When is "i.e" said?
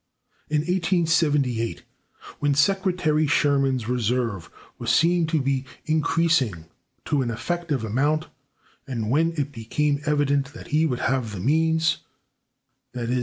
12.97-13.19